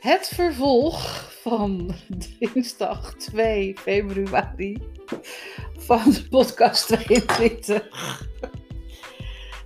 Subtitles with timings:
[0.00, 1.94] Het vervolg van
[2.38, 4.78] dinsdag 2 februari
[5.78, 7.88] van podcast 22.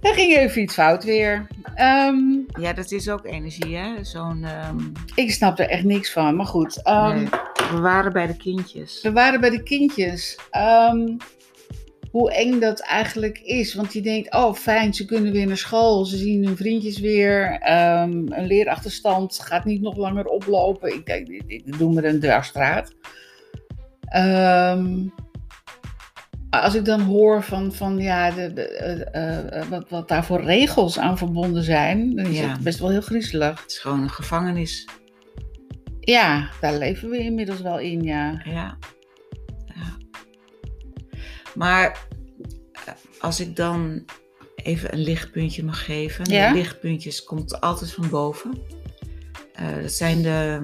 [0.00, 1.46] Er ging even iets fout weer.
[1.74, 2.16] Ehm,
[2.60, 4.04] Ja, dat is ook energie, hè?
[4.04, 4.44] Zo'n.
[4.44, 4.78] ehm,
[5.14, 6.82] ik snap er echt niks van, maar goed.
[6.82, 7.28] ehm, nee.
[7.70, 9.02] We waren bij de kindjes.
[9.02, 10.38] We waren bij de kindjes.
[12.14, 13.74] Ehm, hoe eng dat eigenlijk is.
[13.74, 16.04] Want je denkt, oh fijn, ze kunnen weer naar school.
[16.04, 17.58] Ze zien hun vriendjes weer.
[17.60, 20.94] Ehm, een leerachterstand gaat niet nog langer oplopen.
[20.94, 22.94] Ik denk, dit, dit doen we een dwarsstraat.
[24.04, 25.02] Ehm,
[26.50, 30.08] maar als ik dan hoor van, van ja, de, de, eh, eh, eh, wat, wat
[30.08, 32.48] daar voor regels aan verbonden zijn, dan is Ja.
[32.48, 33.60] het best wel heel griezelig.
[33.62, 34.88] Het is gewoon een gevangenis.
[36.00, 38.02] Ja, daar leven we inmiddels wel in.
[38.02, 38.40] Ja.
[38.44, 38.76] ja.
[41.54, 42.06] Maar
[42.72, 44.04] eh, als ik dan
[44.56, 46.30] even een lichtpuntje mag geven.
[46.30, 46.48] Ja?
[46.48, 48.58] De lichtpuntjes komt altijd van boven.
[49.52, 50.60] Eh, dat zijn de,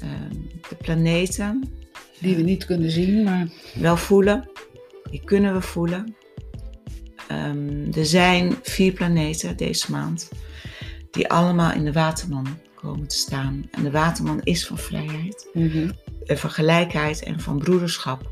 [0.00, 0.32] ehm,
[0.68, 1.72] de planeten.
[2.20, 4.50] Die we niet kunnen zien, maar wel voelen.
[5.10, 6.14] Die kunnen we voelen.
[7.28, 10.28] Ehm, er zijn vier planeten deze maand
[11.10, 13.68] die allemaal in de waterman komen te staan.
[13.70, 15.90] En de waterman is van vrijheid, Mhm.
[16.26, 18.30] en van gelijkheid en van broederschap.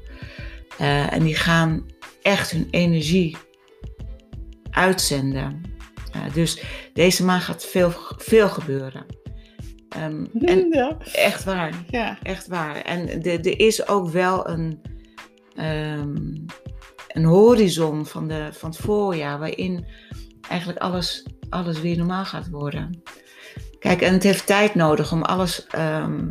[0.78, 1.86] Eh, en die gaan
[2.22, 3.36] echt hun energie
[4.70, 5.62] uitzenden.
[6.12, 6.62] Eh, dus
[6.92, 9.06] deze maand gaat veel, veel gebeuren.
[9.88, 10.96] Ehm, en ja.
[11.12, 11.84] echt waar.
[11.90, 12.18] ja.
[12.22, 12.76] Echt waar.
[12.76, 14.80] En er is ook wel een,
[15.54, 16.16] ehm,
[17.08, 19.86] een horizon van, de, van het voorjaar waarin
[20.48, 23.02] eigenlijk alles, alles weer normaal gaat worden.
[23.78, 26.26] Kijk, en het heeft tijd nodig om alles ehm,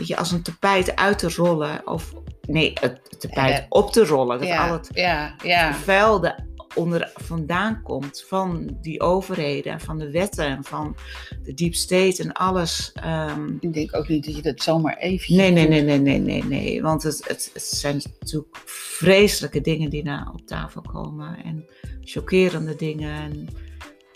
[0.00, 1.86] weet je, als een tapijt uit te rollen.
[1.86, 2.12] Of
[2.46, 4.38] nee, het tapijt Eh, op te rollen.
[4.38, 5.74] Dat al het ja.
[5.74, 10.96] vuil er onder vandaan komt van die overheden, en van de wetten, en van
[11.42, 12.92] de deep state en alles.
[12.94, 15.36] ehm, Ik denk ook niet dat je dat zomaar even.
[15.36, 16.82] Nee, nee, nee, nee, nee, nee, nee.
[16.82, 21.36] Want het, het, het zijn natuurlijk vreselijke dingen die daar op tafel komen.
[21.44, 21.66] En
[22.00, 23.20] chockerende dingen.
[23.20, 23.48] En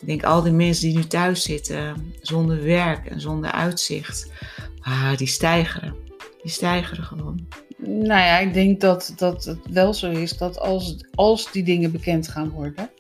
[0.00, 4.31] ik denk al die mensen die nu thuis zitten, zonder werk en zonder uitzicht.
[4.81, 5.94] Ah, die stijgeren.
[6.43, 7.47] Die stijgeren gewoon.
[7.87, 11.93] Nou ja, ik denk dat, dat het wel zo is dat als, als die dingen
[11.93, 12.91] bekend gaan worden.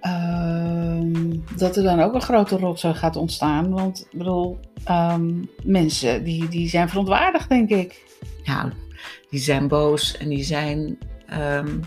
[0.00, 3.70] ehm, dat er dan ook een grote rotzooi gaat ontstaan.
[3.70, 8.02] Want ik bedoel, ehm, mensen die, die zijn verontwaardigd, denk ik.
[8.44, 8.72] Nou,
[9.30, 11.78] die zijn boos en die zijn ehm,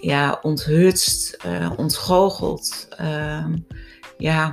[0.00, 2.88] ja, onthutst, eh, ontgoocheld.
[2.96, 3.56] ehm,
[4.18, 4.50] ja,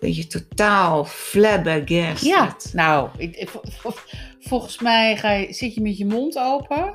[0.00, 2.70] weet je, totaal flabbergasted.
[2.72, 3.92] nou, ik, ik- vol- vol-
[4.40, 6.92] volgens mij ga je, zit je met je mond open.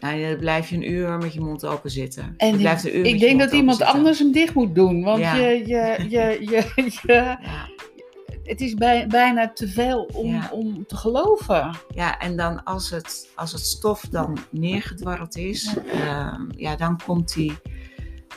[0.00, 2.34] Nou, dan blijf je een uur met je mond open zitten.
[2.36, 3.94] En ik, blijft een uur met ik je denk dat iemand zitten.
[3.96, 5.02] anders hem dicht moet doen.
[5.02, 5.34] Want Ja.
[5.34, 7.40] je, je, je, je, je, Ja,
[8.44, 10.48] het is bij, bijna te veel om, Ja.
[10.52, 11.70] om te geloven.
[11.94, 17.34] ja, en dan als het, als het stof dan neergedwarreld is, ja, ja dan komt
[17.34, 17.52] die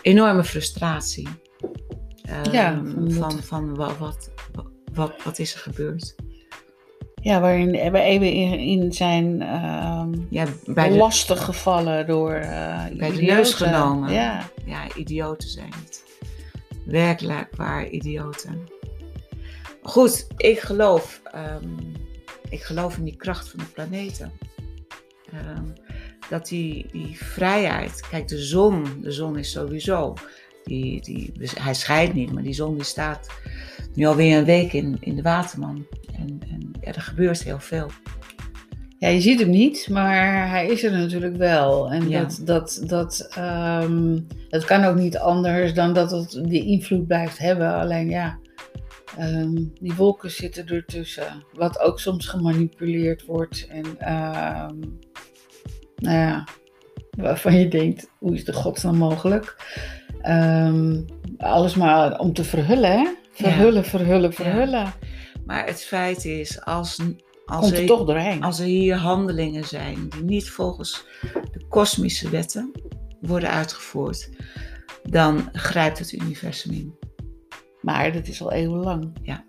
[0.01, 1.27] enorme frustratie.
[2.21, 4.31] Ehm, Ja, van van, wat, wat,
[4.93, 6.15] wat, wat is er gebeurd?
[7.21, 13.11] Ja, waarin we even in, zijn ehm Ja, bij de, lastig gevallen door eh bij
[13.11, 14.13] de neus genomen.
[14.13, 14.49] Ja.
[14.65, 16.03] ja, idioten zijn het.
[16.85, 18.67] Werkelijk waar idioten.
[19.87, 21.69] Goed, ik geloof, ehm,
[22.49, 24.31] ik geloof in die kracht van de planeten.
[25.31, 25.63] Ehm,
[26.29, 30.13] dat die, die vrijheid, kijk de zon, de zon is sowieso,
[30.63, 33.27] die, die, hij scheidt niet, maar die zon die staat
[33.93, 35.85] nu alweer een week in, in de waterman.
[36.13, 37.89] En, en ja, er gebeurt heel veel.
[38.99, 41.91] ja, je ziet hem niet, maar hij is er natuurlijk wel.
[41.91, 42.19] En Ja.
[42.19, 44.19] dat, dat, dat, ehm,
[44.49, 47.73] het kan ook niet anders dan dat het die invloed blijft hebben.
[47.73, 48.37] Alleen ja,
[49.17, 51.43] ehm, die wolken zitten ertussen.
[51.53, 53.67] Wat ook soms gemanipuleerd wordt.
[53.67, 54.79] En ehm,
[55.95, 56.47] nou ja,
[57.17, 59.55] waarvan je denkt, hoe is de godsnaam mogelijk?
[60.21, 61.01] Ehm,
[61.37, 63.07] alles maar om te verhullen, hè?
[63.31, 64.93] Verhullen, verhullen, verhullen.
[65.45, 67.01] Maar het feit is, als,
[67.45, 68.43] als, er er, toch doorheen.
[68.43, 71.05] als er hier handelingen zijn die niet volgens
[71.51, 72.71] de kosmische wetten
[73.21, 74.29] worden uitgevoerd,
[75.03, 77.06] dan grijpt het universum in.
[77.87, 79.11] Maar dat is al eeuwenlang.
[79.21, 79.45] Ja.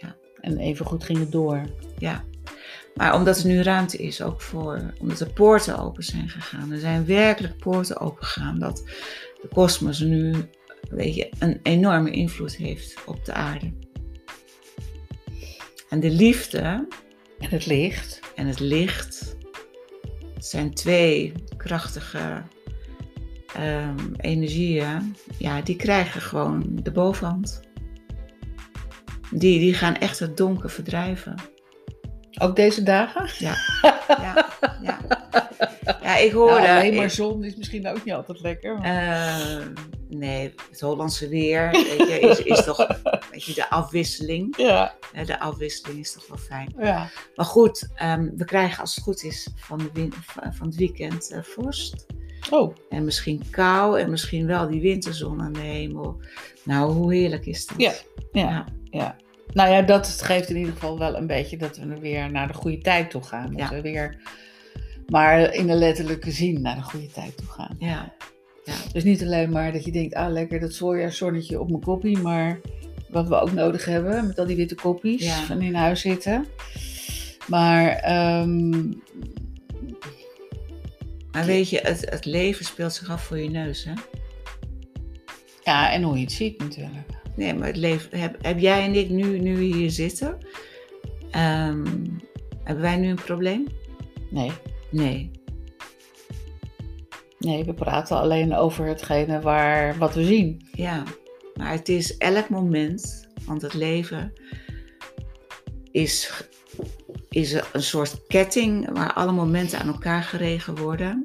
[0.00, 0.16] Ja.
[0.40, 1.62] En even goed ging het door.
[1.98, 2.24] Ja.
[2.94, 6.72] Maar omdat er nu ruimte is, ook voor, omdat er poorten open zijn gegaan.
[6.72, 8.76] Er zijn werkelijk poorten open gegaan dat
[9.42, 10.34] de kosmos nu
[10.90, 13.72] weet je, een enorme invloed heeft op de aarde.
[15.88, 16.88] En de liefde
[17.38, 18.20] En het licht.
[18.34, 19.36] en het licht
[20.38, 22.42] zijn twee krachtige
[23.56, 25.16] ehm, energieën.
[25.38, 27.60] Ja, die krijgen gewoon de bovenhand.
[29.30, 31.34] Die, die gaan echt het donker verdrijven.
[32.40, 33.28] Ook deze dagen?
[33.38, 33.54] Ja,
[34.08, 34.48] ja,
[34.82, 34.98] ja.
[36.02, 36.60] Ja, ik hoorde...
[36.66, 38.78] Nou, alleen maar ik- zon is misschien ook niet altijd lekker.
[38.78, 39.28] maar-
[39.58, 39.66] eh,
[40.08, 42.86] nee, het Hollandse weer weet je, is, is toch...
[43.30, 44.56] Weet je, de afwisseling.
[44.56, 46.74] ja, hè, De afwisseling is toch wel fijn.
[46.78, 47.08] ja.
[47.34, 50.08] Maar goed, ehm, we krijgen als het goed is van, de
[50.52, 52.06] van het weekend eh, vorst.
[52.50, 56.20] Oh, En misschien kou en misschien wel die winterzon aan de hemel.
[56.64, 57.80] Nou, hoe heerlijk is dat?
[57.80, 57.92] Ja,
[58.32, 58.66] ja, Ja.
[58.90, 59.16] ja.
[59.52, 62.46] Nou ja, dat geeft in ieder geval wel een beetje dat we er weer naar
[62.46, 63.50] de goede tijd toe gaan.
[63.50, 63.68] Dat Ja.
[63.70, 64.16] we weer,
[65.06, 67.76] maar in de letterlijke zin, naar de goede tijd toe gaan.
[67.78, 68.14] Ja,
[68.92, 72.60] Dus niet alleen maar dat je denkt, ah lekker dat voorjaarszonnetje op mijn koppie, maar
[73.10, 75.42] wat we ook nodig hebben met al die witte koppies Ja.
[75.44, 76.46] van in huis zitten.
[77.46, 78.92] Maar ehm,
[81.36, 83.92] maar weet je, het, het leven speelt zich af voor je neus, hè?
[85.64, 87.10] ja, en hoe je het ziet natuurlijk.
[87.34, 88.18] Nee, maar het leven...
[88.18, 90.38] Heb, heb jij en ik nu, nu hier zitten?
[91.30, 91.84] ehm,
[92.62, 93.66] hebben wij nu een probleem?
[94.30, 94.50] Nee,
[94.90, 95.30] Nee.
[97.38, 100.68] nee, we praten alleen over hetgene waar, wat we zien.
[100.72, 101.02] Ja,
[101.54, 104.32] maar het is elk moment, want het leven
[105.90, 106.44] is,
[107.36, 111.22] is een soort ketting waar alle momenten aan elkaar geregen worden.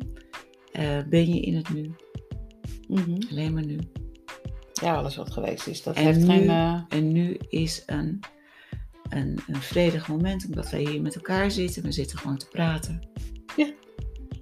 [0.72, 1.92] Eh, ben je in het nu,
[2.88, 3.22] Mhm.
[3.32, 3.80] alleen maar nu.
[4.74, 6.50] Ja, alles wat geweest is, dat En heeft nu- geen...
[6.50, 8.20] eh, En nu is een,
[9.10, 11.84] een, een vredig moment, omdat wij hier met elkaar zitten.
[11.84, 13.00] We zitten gewoon te praten.
[13.56, 13.72] Ja.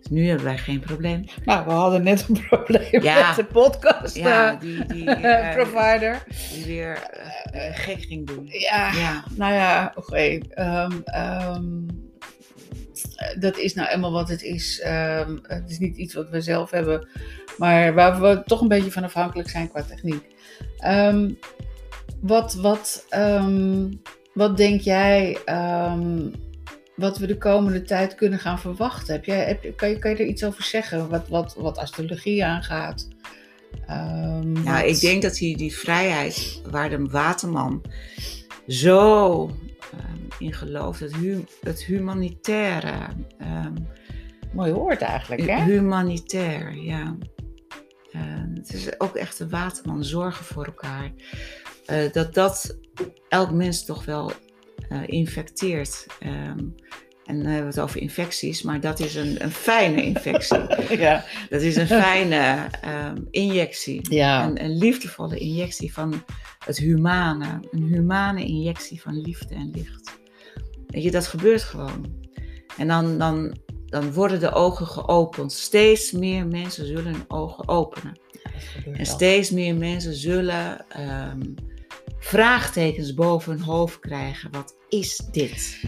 [0.10, 1.26] Nu hebben wij geen probleem.
[1.46, 3.28] Nou, we hadden net een probleem Ja.
[3.28, 6.24] met de podcast Ja, eh, die, die, eh, provider.
[6.54, 6.98] die weer
[7.52, 8.46] eh, gek ging doen.
[8.50, 10.38] Ja, Ja, nou ja, oké.
[10.50, 11.64] ehm, ehm,
[13.40, 14.80] dat is nou eenmaal wat het is.
[14.82, 17.08] Ehm, het is niet iets wat we zelf hebben,
[17.58, 20.24] maar waar we toch een beetje van afhankelijk zijn qua techniek.
[22.22, 23.06] Wat, wat,
[24.34, 25.38] wat denk jij
[27.00, 29.14] wat we de komende tijd kunnen gaan verwachten?
[29.14, 31.10] Heb jij, heb, kan, je, kan je er iets over zeggen?
[31.10, 33.08] Wat, wat, wat astrologie aangaat?
[33.88, 37.82] Ehm, Nou, wat- ik denk dat die, die vrijheid waar de waterman
[38.68, 39.42] zo
[39.92, 43.08] ehm, in gelooft, het, hu het humanitaire,
[43.38, 43.74] ehm,
[44.54, 45.64] Mooi woord eigenlijk, hè?
[45.64, 47.18] humanitair, ja.
[48.12, 48.22] Eh,
[48.54, 51.12] het is ook echt de waterman, zorgen voor elkaar.
[51.86, 52.78] Eh, dat dat
[53.30, 54.32] elk mens toch wel
[55.06, 56.06] infecteert.
[56.20, 56.60] Ehm,
[57.30, 60.60] en dan hebben we het over infecties, maar dat is een, een fijne infectie.
[61.06, 61.26] ja.
[61.50, 64.14] Dat is een fijne ehm, injectie.
[64.14, 64.46] Ja.
[64.46, 66.24] Een, een liefdevolle injectie van
[66.66, 67.60] het humane.
[67.72, 70.20] Een humane injectie van liefde en licht.
[70.88, 72.06] Weet je, dat gebeurt gewoon.
[72.78, 75.52] En dan, dan, dan worden de ogen geopend.
[75.52, 78.20] Steeds meer mensen zullen hun ogen openen.
[78.94, 81.42] En steeds meer mensen zullen ehm,
[82.20, 84.52] vraagtekens boven hun hoofd krijgen.
[84.52, 85.82] Wat is dit?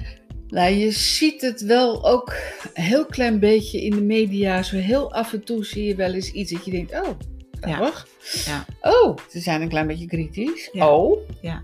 [0.47, 2.33] Nou, je ziet het wel ook
[2.73, 4.63] een heel klein beetje in de media.
[4.63, 7.09] Zo heel af en toe zie je wel eens iets dat je denkt, oh,
[7.59, 8.07] grappig.
[8.45, 8.65] Ja.
[8.81, 10.69] Oh, ze zijn een klein beetje kritisch.
[10.71, 10.89] Ja.
[10.89, 11.19] Oh.
[11.41, 11.61] Ja.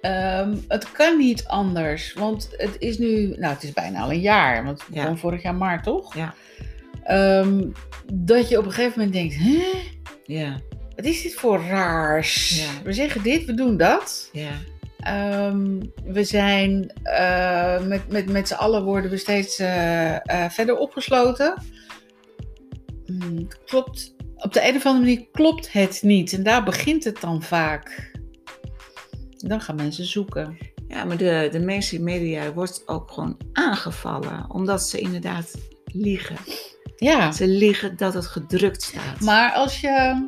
[0.00, 4.20] Ehm, het kan niet anders, want het is nu, nou het is bijna al een
[4.20, 5.02] jaar, want Ja.
[5.02, 6.14] begon vorig jaar maart toch?
[6.14, 6.34] Ja.
[7.04, 7.68] Ehm,
[8.12, 9.64] dat je op een gegeven moment denkt, hè,
[10.24, 10.60] Ja,
[10.96, 12.58] wat is dit voor raars?
[12.64, 12.82] Ja.
[12.84, 14.28] We zeggen dit, we doen dat.
[14.32, 14.52] ja,
[15.06, 20.76] Ehm, we zijn eh, met, met, met z'n allen worden we steeds eh, eh, verder
[20.76, 21.62] opgesloten.
[23.04, 24.14] Hmm, klopt.
[24.36, 26.32] Op de een of andere manier klopt het niet.
[26.32, 28.12] En daar begint het dan vaak.
[29.36, 30.58] Dan gaan mensen zoeken.
[30.88, 34.50] ja, maar de, de mainstream media wordt ook gewoon aangevallen.
[34.50, 36.36] Omdat ze inderdaad liegen.
[36.96, 37.32] Ja.
[37.32, 39.20] Ze liegen dat het gedrukt staat.
[39.20, 40.26] Maar als je.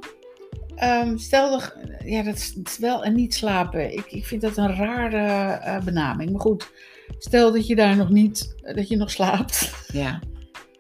[0.79, 1.75] Ehm, stel dat.
[2.05, 3.93] Ja, dat is wel en niet slapen.
[3.93, 6.31] Ik, ik vind dat een rare eh, benaming.
[6.31, 6.71] Maar goed.
[7.19, 8.55] Stel dat je daar nog niet.
[8.75, 9.73] dat je nog slaapt.
[9.93, 10.21] Ja,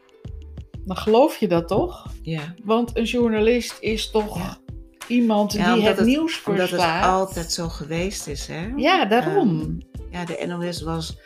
[0.87, 2.07] Dan geloof je dat toch?
[2.23, 2.55] ja.
[2.65, 4.59] Want een journalist is toch Ja.
[5.07, 7.01] iemand Ja, die omdat het, het- nieuws Omdat verslaat.
[7.05, 8.73] het altijd zo geweest is, hè?
[8.77, 9.61] Ja, daarom.
[9.61, 11.19] Ehm, ja, de NOS was,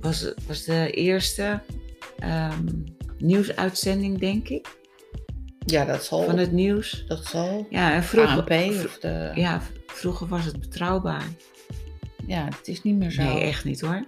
[0.00, 1.60] was, was de eerste
[2.18, 2.66] ehm,
[3.18, 4.77] nieuwsuitzending, denk ik,
[5.70, 6.24] ja, dat zal.
[6.24, 7.04] van het nieuws.
[7.08, 7.66] Dat zal.
[7.70, 8.50] Ja, en vroeger, ANP
[8.84, 9.08] of de.
[9.08, 9.32] Ja.
[9.34, 11.26] ja, vroeger was het betrouwbaar.
[12.26, 13.22] het is niet meer zo.
[13.22, 14.04] Nee, echt niet hoor.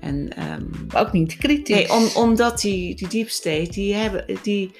[0.00, 1.76] En, ehm, Maar ook niet kritisch.
[1.76, 4.70] nee, om, omdat die, die deep state, die hebben, die,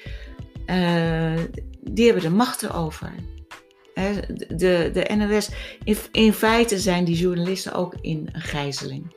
[0.65, 1.39] eh,
[1.81, 3.11] die hebben de macht erover.
[3.93, 4.11] Hè,
[4.55, 5.49] de, de NOS,
[5.83, 9.15] in, in feite zijn die journalisten ook in een gijzeling.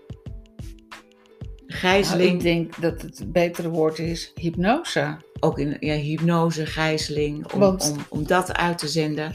[1.68, 5.16] Nou, Gijzeling, ik denk dat het betere woord is hypnose.
[5.40, 9.34] ook in ja, hypnose, gijzeling, om, Want- om, om dat uit te zenden.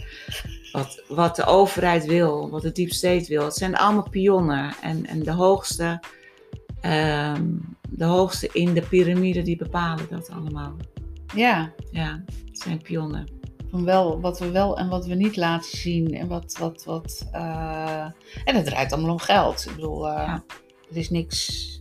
[0.71, 3.43] wat, wat de overheid wil, wat de deep state wil.
[3.43, 4.73] Het zijn allemaal pionnen.
[4.81, 5.99] En, en de, hoogste,
[6.81, 7.45] ehm,
[7.89, 10.75] de hoogste in de piramide, die bepalen dat allemaal.
[11.35, 13.27] Ja, Ja, het zijn pionnen.
[13.69, 16.13] van wel, wat we wel en wat we niet laten zien.
[16.13, 17.27] En wat, wat, wat.
[17.31, 18.05] eh,
[18.45, 19.65] En het draait allemaal om geld.
[19.69, 20.43] Ik bedoel, Ja.
[20.91, 21.71] er is niks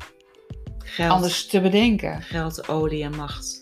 [0.94, 2.22] Geld, anders te bedenken.
[2.22, 3.61] geld, olie en macht.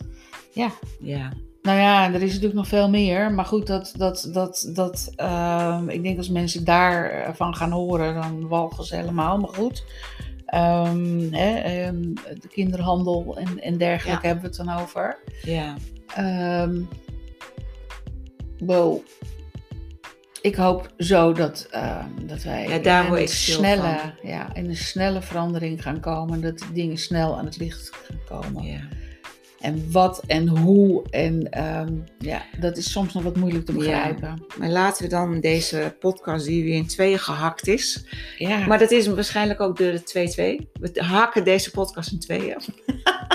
[0.53, 0.71] Ja.
[1.01, 1.33] Ja,
[1.63, 3.33] Nou ja, er is natuurlijk nog veel meer.
[3.33, 8.49] Maar goed, dat, dat, dat, dat, ehm, ik denk als mensen daarvan gaan horen, dan
[8.49, 9.39] walgen ze helemaal.
[9.39, 9.85] Maar goed,
[10.47, 12.03] Ehm, hè, ehm,
[12.41, 14.33] de kinderhandel en, en dergelijke Ja.
[14.33, 15.19] hebben we het dan over.
[15.43, 15.75] ja,
[16.17, 16.81] Ehm
[18.59, 18.99] wow.
[20.43, 24.77] Ik hoop zo dat, ehm, dat wij Ja, daar in een snelle, ja, in een
[24.77, 26.41] snelle verandering gaan komen.
[26.41, 28.63] Dat dingen snel aan het licht gaan komen.
[28.65, 28.81] ja.
[29.61, 31.03] En wat en hoe.
[31.11, 33.79] En ehm, ja, dat is soms nog wat moeilijk te Ja.
[33.79, 34.45] begrijpen.
[34.59, 38.05] Maar laten we dan deze podcast die weer in tweeën gehakt is.
[38.39, 40.71] Ja, Maar dat is waarschijnlijk ook door de 2-2.
[40.81, 42.57] We hakken deze podcast in tweeën.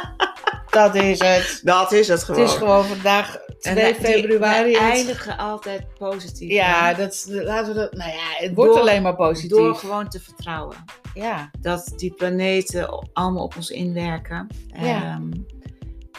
[0.70, 1.60] dat is het.
[1.64, 2.44] Dat is het Het gewoon.
[2.44, 3.38] is gewoon vandaag
[3.74, 4.72] 2 En die- februari.
[4.72, 6.52] We eindigen altijd positief.
[6.52, 6.96] Ja, hè?
[6.96, 7.94] dat, laten we dat.
[7.94, 9.50] Nou ja, het wordt Door- alleen maar positief.
[9.50, 10.76] Door gewoon te vertrouwen.
[11.14, 14.48] Ja, Dat die planeten allemaal op ons inwerken.
[14.68, 15.04] Ja.
[15.04, 15.32] Ehm,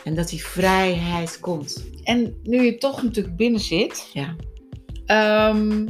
[0.05, 1.85] en dat die vrijheid komt.
[2.05, 4.35] en nu je toch natuurlijk binnen zit, Ja.
[5.07, 5.87] ehm,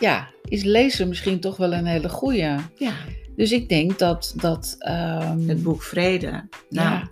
[0.00, 2.54] ja, is lezen misschien toch wel een hele goeie.
[2.76, 2.92] ja.
[3.36, 6.48] Dus ik denk dat, dat, ehm, Het boek Vrede.
[6.68, 7.08] Nou, ja,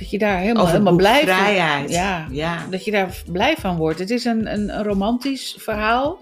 [0.00, 1.90] dat je daar helemaal, helemaal blij van Vrijheid.
[1.90, 2.66] Ja, ja.
[2.70, 3.98] dat je daar blij van wordt.
[3.98, 6.18] Het is een, een, een romantisch verhaal,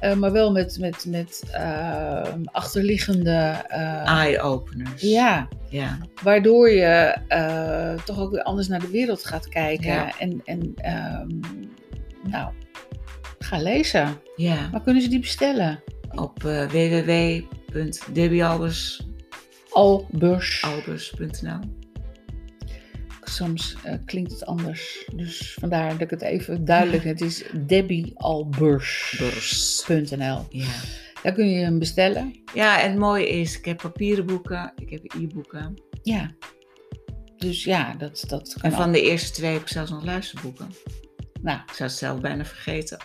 [0.00, 3.64] eh, maar wel met, met, met ehm, achterliggende.
[3.68, 5.02] eh, Eye-openers.
[5.02, 5.98] ja, Ja.
[6.22, 9.92] waardoor je eh, toch ook weer anders naar de wereld gaat kijken.
[9.92, 10.18] Ja.
[10.18, 11.28] En, en ehm,
[12.30, 12.52] nou,
[13.38, 14.20] ga lezen.
[14.36, 14.68] ja.
[14.72, 15.82] Waar kunnen ze die bestellen?
[16.14, 19.06] Op www.debbiealbers.nl
[19.70, 20.62] Albers.
[23.28, 25.08] Soms eh, klinkt het anders.
[25.14, 30.46] Dus vandaar dat ik het even duidelijk Het is debbiealbers.nl.
[30.50, 30.66] Ja.
[31.22, 32.40] Daar kun je hem bestellen.
[32.54, 35.82] ja, en het mooie is, ik heb papieren boeken, ik heb e-boeken.
[36.02, 36.30] Ja.
[37.36, 38.76] Dus ja, dat, dat kan En ook.
[38.82, 40.68] van de eerste twee heb ik zelfs nog luisterboeken.
[41.40, 42.98] Nou, Ik zou het zelf bijna vergeten.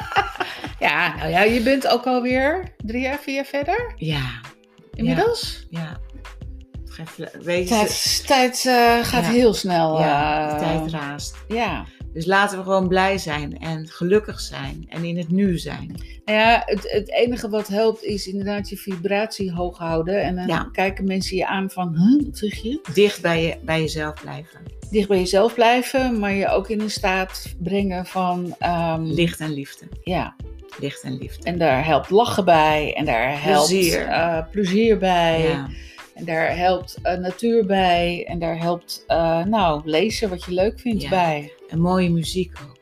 [0.86, 4.40] ja, nou ja, je bent ook alweer drie jaar, vier jaar verder Ja,
[4.94, 5.66] inmiddels.
[5.70, 6.00] ja.
[7.42, 9.30] Weet Tijd, tijd eh, gaat Ja.
[9.30, 9.98] heel snel.
[9.98, 11.36] ja, de eh, tijd raast.
[11.48, 11.84] Ja.
[12.12, 15.94] Dus laten we gewoon blij zijn en gelukkig zijn en in het nu zijn.
[16.24, 20.22] Nou ja, het, het enige wat helpt is inderdaad je vibratie hoog houden.
[20.22, 20.68] En dan Ja.
[20.72, 22.80] kijken mensen je aan van, huh, wat zeg je?
[22.94, 24.60] Dicht bij, je, bij jezelf blijven.
[24.90, 29.52] Dicht bij jezelf blijven, maar je ook in een staat brengen van, ehm, Licht en
[29.52, 29.86] liefde.
[30.04, 30.34] ja.
[30.80, 31.42] Licht en liefde.
[31.46, 34.06] En daar helpt lachen bij, en daar helpt Plezier.
[34.06, 35.68] eh, plezier bij, Ja,
[36.16, 40.80] en daar helpt eh, natuur bij, en daar helpt, eh, nou, lezen wat je leuk
[40.80, 41.08] vindt Ja.
[41.08, 41.52] bij.
[41.68, 42.74] en mooie muziek ook.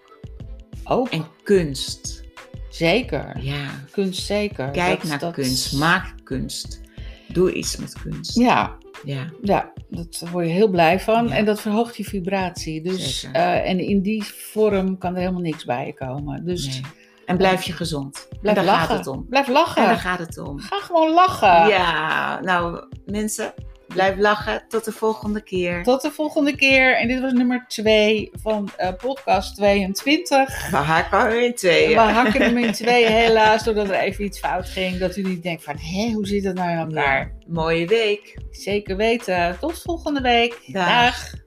[0.98, 2.22] Ook, En kunst.
[2.68, 3.36] zeker.
[3.40, 4.70] Ja, Kunst zeker.
[4.70, 5.72] kijk Dat- naar dat- kunst.
[5.72, 6.80] Maak kunst.
[7.28, 8.34] Doe iets met kunst.
[8.38, 11.28] Ja, Ja, Ja, dat daar word je heel blij van.
[11.28, 11.34] Ja.
[11.34, 12.82] En dat verhoogt je vibratie.
[12.82, 16.44] Dus, eh, en in die vorm kan er helemaal niks bij je komen.
[16.44, 16.80] Dus nee.
[17.26, 18.28] En blijf je gezond.
[18.40, 18.88] blijf en daar lachen.
[18.88, 19.26] gaat het om.
[19.28, 19.82] Blijf En lachen.
[19.84, 20.58] daar gaat het om.
[20.60, 21.68] Ga gewoon lachen.
[21.68, 23.54] Ja, nou mensen,
[23.88, 24.64] blijf lachen.
[24.68, 25.82] Tot de volgende keer.
[25.82, 26.96] Tot de volgende keer.
[26.96, 30.70] En dit was nummer 2 van eh, podcast 22.
[30.70, 31.88] We hakken er in tweeën.
[31.88, 34.98] We hakken hem in twee helaas, doordat er even iets fout ging.
[34.98, 37.18] Dat u niet denkt van, hé, hoe zit het nou in elkaar?
[37.18, 38.38] Ja, mooie week.
[38.50, 39.56] Zeker weten.
[39.60, 40.60] Tot volgende week.
[40.66, 40.86] Dag.
[40.88, 41.42] Dag.